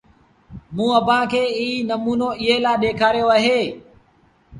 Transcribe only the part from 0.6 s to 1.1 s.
موٚنٚ